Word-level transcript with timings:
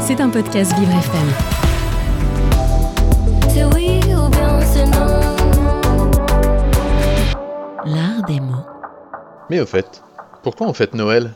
C'est 0.00 0.20
un 0.20 0.28
podcast 0.30 0.72
Vivre 0.78 0.92
FM. 0.92 1.28
C'est 3.48 3.64
oui 3.64 4.00
ou 4.14 4.28
bien 4.28 4.60
c'est 4.62 4.86
non. 4.86 5.06
L'art 7.84 8.22
des 8.26 8.40
mots. 8.40 8.64
Mais 9.48 9.60
au 9.60 9.66
fait, 9.66 10.02
pourquoi 10.42 10.66
on 10.66 10.72
fête 10.72 10.94
Noël? 10.94 11.32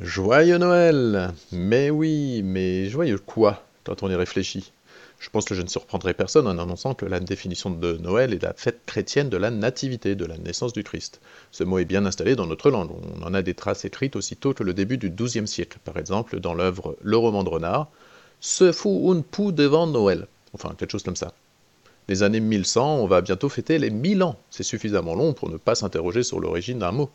Joyeux 0.00 0.58
Noël 0.58 1.32
Mais 1.52 1.90
oui, 1.90 2.42
mais 2.44 2.88
joyeux 2.88 3.18
quoi 3.18 3.62
quand 3.84 4.02
on 4.02 4.10
y 4.10 4.14
réfléchit? 4.14 4.72
Je 5.18 5.30
pense 5.30 5.44
que 5.46 5.54
je 5.54 5.62
ne 5.62 5.68
surprendrai 5.68 6.14
personne 6.14 6.46
en 6.46 6.58
annonçant 6.58 6.94
que 6.94 7.06
la 7.06 7.20
définition 7.20 7.70
de 7.70 7.96
Noël 7.96 8.34
est 8.34 8.42
la 8.42 8.52
fête 8.52 8.80
chrétienne 8.86 9.30
de 9.30 9.36
la 9.36 9.50
nativité, 9.50 10.14
de 10.14 10.26
la 10.26 10.36
naissance 10.36 10.72
du 10.72 10.84
Christ. 10.84 11.20
Ce 11.50 11.64
mot 11.64 11.78
est 11.78 11.84
bien 11.84 12.04
installé 12.04 12.36
dans 12.36 12.46
notre 12.46 12.70
langue, 12.70 12.90
on 12.92 13.22
en 13.22 13.34
a 13.34 13.42
des 13.42 13.54
traces 13.54 13.84
écrites 13.84 14.16
aussitôt 14.16 14.52
que 14.52 14.62
le 14.62 14.74
début 14.74 14.98
du 14.98 15.10
XIIe 15.10 15.48
siècle, 15.48 15.78
par 15.84 15.96
exemple 15.96 16.38
dans 16.40 16.54
l'œuvre 16.54 16.96
Le 17.02 17.16
roman 17.16 17.44
de 17.44 17.48
renard, 17.48 17.88
Se 18.40 18.72
fout 18.72 19.16
un 19.16 19.22
pou 19.22 19.52
devant 19.52 19.86
Noël, 19.86 20.26
enfin 20.52 20.74
quelque 20.76 20.92
chose 20.92 21.02
comme 21.02 21.16
ça. 21.16 21.32
Les 22.08 22.22
années 22.22 22.40
1100, 22.40 22.98
on 22.98 23.06
va 23.06 23.20
bientôt 23.20 23.48
fêter 23.48 23.78
les 23.78 23.90
1000 23.90 24.22
ans, 24.22 24.38
c'est 24.50 24.62
suffisamment 24.62 25.14
long 25.14 25.32
pour 25.32 25.50
ne 25.50 25.56
pas 25.56 25.74
s'interroger 25.74 26.22
sur 26.22 26.38
l'origine 26.38 26.78
d'un 26.78 26.92
mot. 26.92 27.10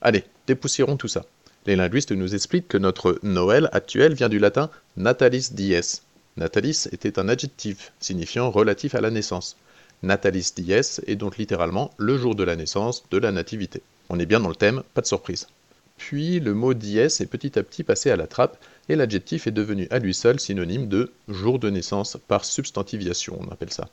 Allez, 0.00 0.24
dépoussiérons 0.46 0.96
tout 0.96 1.08
ça. 1.08 1.24
Les 1.66 1.74
linguistes 1.74 2.12
nous 2.12 2.34
expliquent 2.34 2.68
que 2.68 2.78
notre 2.78 3.18
Noël 3.22 3.68
actuel 3.72 4.14
vient 4.14 4.28
du 4.28 4.38
latin 4.38 4.70
natalis 4.96 5.50
dies. 5.52 6.00
Natalis 6.38 6.86
était 6.92 7.18
un 7.18 7.28
adjectif 7.28 7.92
signifiant 7.98 8.52
relatif 8.52 8.94
à 8.94 9.00
la 9.00 9.10
naissance. 9.10 9.56
Natalis 10.04 10.52
dies 10.54 10.72
est 10.72 11.16
donc 11.16 11.36
littéralement 11.36 11.90
le 11.96 12.16
jour 12.16 12.36
de 12.36 12.44
la 12.44 12.54
naissance, 12.54 13.02
de 13.10 13.18
la 13.18 13.32
nativité. 13.32 13.82
On 14.08 14.20
est 14.20 14.26
bien 14.26 14.38
dans 14.38 14.48
le 14.48 14.54
thème, 14.54 14.84
pas 14.94 15.00
de 15.00 15.08
surprise. 15.08 15.48
Puis 15.96 16.38
le 16.38 16.54
mot 16.54 16.74
dies 16.74 17.00
est 17.00 17.26
petit 17.26 17.58
à 17.58 17.64
petit 17.64 17.82
passé 17.82 18.12
à 18.12 18.16
la 18.16 18.28
trappe 18.28 18.56
et 18.88 18.94
l'adjectif 18.94 19.48
est 19.48 19.50
devenu 19.50 19.88
à 19.90 19.98
lui 19.98 20.14
seul 20.14 20.38
synonyme 20.38 20.86
de 20.86 21.10
jour 21.26 21.58
de 21.58 21.70
naissance 21.70 22.16
par 22.28 22.44
substantiviation, 22.44 23.36
on 23.40 23.50
appelle 23.50 23.72
ça. 23.72 23.88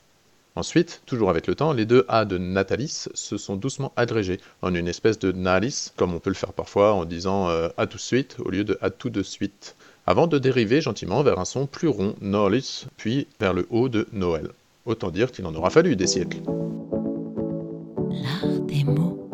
Ensuite, 0.54 1.02
toujours 1.04 1.30
avec 1.30 1.48
le 1.48 1.56
temps, 1.56 1.72
les 1.72 1.84
deux 1.84 2.06
A 2.08 2.24
de 2.24 2.38
natalis 2.38 3.08
se 3.12 3.36
sont 3.36 3.56
doucement 3.56 3.92
agrégés 3.96 4.40
en 4.62 4.72
une 4.72 4.86
espèce 4.86 5.18
de 5.18 5.32
nalis, 5.32 5.90
comme 5.96 6.14
on 6.14 6.20
peut 6.20 6.30
le 6.30 6.36
faire 6.36 6.52
parfois 6.52 6.94
en 6.94 7.04
disant 7.04 7.50
euh, 7.50 7.68
à 7.76 7.88
tout 7.88 7.96
de 7.96 8.02
suite 8.02 8.36
au 8.38 8.50
lieu 8.50 8.62
de 8.62 8.78
à 8.80 8.90
tout 8.90 9.10
de 9.10 9.24
suite, 9.24 9.74
avant 10.06 10.28
de 10.28 10.38
dériver 10.38 10.80
gentiment 10.80 11.22
vers 11.22 11.40
un 11.40 11.44
son 11.44 11.66
plus 11.66 11.88
rond, 11.88 12.14
nolis, 12.20 12.86
puis 12.96 13.26
vers 13.40 13.52
le 13.52 13.66
haut 13.70 13.88
de 13.88 14.06
Noël. 14.12 14.50
Autant 14.84 15.10
dire 15.10 15.32
qu'il 15.32 15.46
en 15.46 15.54
aura 15.54 15.68
fallu 15.68 15.96
des 15.96 16.06
siècles. 16.06 16.38
L'art 18.10 18.60
des 18.60 18.84
mots. 18.84 19.28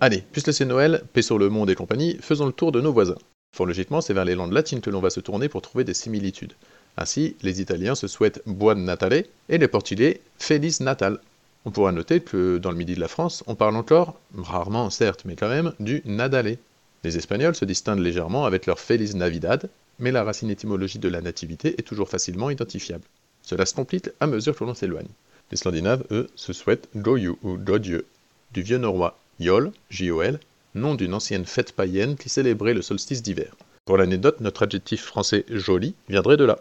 Allez, 0.00 0.24
puisque 0.32 0.52
c'est 0.52 0.64
Noël, 0.64 1.02
paix 1.12 1.22
sur 1.22 1.38
le 1.38 1.50
monde 1.50 1.70
et 1.70 1.76
compagnie, 1.76 2.18
faisons 2.20 2.46
le 2.46 2.52
tour 2.52 2.72
de 2.72 2.80
nos 2.80 2.92
voisins. 2.92 3.18
Fort 3.54 3.66
logiquement, 3.66 4.00
c'est 4.00 4.12
vers 4.12 4.24
les 4.24 4.34
langues 4.34 4.52
latines 4.52 4.80
que 4.80 4.90
l'on 4.90 5.00
va 5.00 5.10
se 5.10 5.20
tourner 5.20 5.48
pour 5.48 5.62
trouver 5.62 5.84
des 5.84 5.94
similitudes. 5.94 6.54
Ainsi, 6.96 7.36
les 7.42 7.60
Italiens 7.60 7.94
se 7.94 8.08
souhaitent 8.08 8.42
Buon 8.44 8.74
Natale 8.74 9.24
et 9.48 9.58
les 9.58 9.68
Portugais 9.68 10.20
Feliz 10.38 10.80
Natal. 10.80 11.20
On 11.64 11.70
pourra 11.70 11.92
noter 11.92 12.20
que 12.20 12.58
dans 12.58 12.72
le 12.72 12.76
midi 12.76 12.94
de 12.96 13.00
la 13.00 13.08
France, 13.08 13.44
on 13.46 13.54
parle 13.54 13.76
encore, 13.76 14.18
rarement 14.36 14.90
certes, 14.90 15.22
mais 15.24 15.36
quand 15.36 15.48
même, 15.48 15.72
du 15.78 16.02
Nadale. 16.04 16.56
Les 17.04 17.16
Espagnols 17.16 17.54
se 17.54 17.64
distinguent 17.64 18.00
légèrement 18.00 18.44
avec 18.44 18.66
leur 18.66 18.80
Feliz 18.80 19.14
Navidad, 19.14 19.68
mais 19.98 20.10
la 20.10 20.24
racine 20.24 20.50
étymologique 20.50 21.00
de 21.00 21.08
la 21.08 21.20
nativité 21.20 21.74
est 21.78 21.86
toujours 21.86 22.08
facilement 22.08 22.50
identifiable. 22.50 23.04
Cela 23.42 23.66
se 23.66 23.74
complique 23.74 24.10
à 24.20 24.26
mesure 24.26 24.56
que 24.56 24.64
l'on 24.64 24.74
s'éloigne. 24.74 25.08
Les 25.50 25.56
Scandinaves, 25.56 26.04
eux, 26.10 26.28
se 26.34 26.52
souhaitent 26.52 26.88
Goju 26.96 27.34
ou 27.42 27.56
Godieu, 27.56 28.06
du 28.52 28.62
vieux 28.62 28.78
norrois 28.78 29.18
Jol, 29.40 29.72
J-O-L, 29.90 30.40
nom 30.74 30.94
d'une 30.94 31.14
ancienne 31.14 31.46
fête 31.46 31.72
païenne 31.72 32.16
qui 32.16 32.28
célébrait 32.28 32.74
le 32.74 32.82
solstice 32.82 33.22
d'hiver. 33.22 33.54
Pour 33.84 33.96
l'anecdote, 33.96 34.40
notre 34.40 34.64
adjectif 34.64 35.04
français 35.04 35.44
joli 35.48 35.94
viendrait 36.08 36.36
de 36.36 36.44
là. 36.44 36.58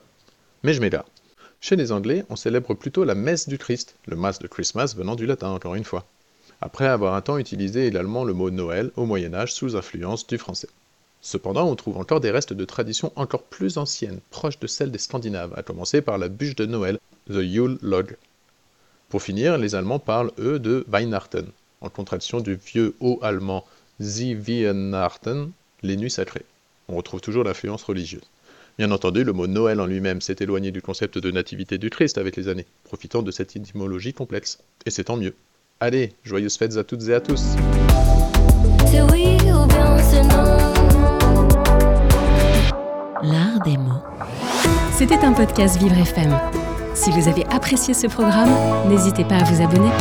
Mais 0.64 0.74
je 0.74 0.82
m'égare. 0.82 1.06
Chez 1.60 1.76
les 1.76 1.92
Anglais, 1.92 2.24
on 2.30 2.36
célèbre 2.36 2.74
plutôt 2.76 3.04
la 3.04 3.16
messe 3.16 3.50
du 3.50 3.58
Christ, 3.58 3.96
le 4.06 4.16
Mass 4.16 4.40
de 4.40 4.48
Christmas 4.48 4.94
venant 4.96 5.16
du 5.16 5.26
latin 5.26 5.50
encore 5.50 5.76
une 5.76 5.84
fois, 5.84 6.06
après 6.62 6.88
avoir 6.88 7.14
un 7.14 7.22
temps 7.22 7.38
utilisé 7.38 7.86
également 7.86 8.24
le 8.24 8.34
mot 8.34 8.50
Noël 8.50 8.92
au 8.96 9.06
Moyen 9.06 9.34
Âge 9.34 9.54
sous 9.54 9.76
influence 9.76 10.26
du 10.28 10.38
français. 10.38 10.70
Cependant, 11.22 11.68
on 11.68 11.76
trouve 11.76 11.98
encore 11.98 12.20
des 12.20 12.32
restes 12.32 12.54
de 12.54 12.66
traditions 12.66 13.12
encore 13.16 13.44
plus 13.44 13.78
anciennes, 13.78 14.20
proches 14.30 14.60
de 14.60 14.68
celles 14.68 14.92
des 14.92 14.98
Scandinaves, 14.98 15.54
à 15.56 15.64
commencer 15.64 16.02
par 16.02 16.18
la 16.18 16.30
bûche 16.30 16.56
de 16.56 16.66
Noël, 16.66 17.00
the 17.30 17.42
Yule 17.42 17.78
log. 17.82 18.16
Pour 19.10 19.22
finir, 19.22 19.58
les 19.58 19.76
Allemands 19.76 20.00
parlent, 20.00 20.32
eux, 20.40 20.60
de 20.60 20.86
Weihnachten, 20.88 21.48
en 21.82 21.90
contraction 21.90 22.40
du 22.40 22.56
vieux 22.56 22.96
haut 23.00 23.20
allemand 23.22 23.66
Sie 24.00 24.36
les 24.36 25.98
nuits 25.98 26.12
sacrées. 26.12 26.46
On 26.88 26.96
retrouve 26.96 27.22
toujours 27.22 27.44
l'influence 27.44 27.84
religieuse. 27.84 28.30
Bien 28.78 28.92
entendu, 28.92 29.24
le 29.24 29.34
mot 29.34 29.48
Noël 29.48 29.82
en 29.82 29.88
lui-même 29.88 30.22
s'est 30.22 30.36
éloigné 30.40 30.72
du 30.72 30.82
concept 30.82 31.18
de 31.18 31.32
nativité 31.32 31.78
du 31.78 31.90
Christ 31.90 32.18
avec 32.18 32.36
les 32.36 32.48
années, 32.48 32.68
profitant 32.84 33.24
de 33.24 33.32
cette 33.32 33.56
étymologie 33.56 34.14
complexe. 34.14 34.60
Et 34.86 34.92
c'est 34.92 35.06
tant 35.06 35.18
mieux. 35.18 35.34
Allez, 35.80 36.14
joyeuses 36.24 36.58
fêtes 36.58 36.76
à 36.76 36.84
toutes 36.84 37.08
et 37.08 37.14
à 37.14 37.22
tous. 37.22 37.56
L'art 43.22 43.62
des 43.64 43.78
mots. 43.78 44.02
C'était 44.92 45.24
un 45.24 45.34
podcast 45.34 45.78
Vivre 45.78 46.00
FM. 46.00 46.36
Si 46.96 47.12
vous 47.12 47.28
avez 47.28 47.46
apprécié 47.52 47.94
ce 47.94 48.08
programme, 48.08 48.50
n'hésitez 48.90 49.24
pas 49.24 49.36
à 49.36 49.44
vous 49.44 49.62
abonner. 49.62 49.92